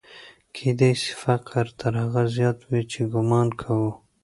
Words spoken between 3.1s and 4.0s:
ګومان کوو.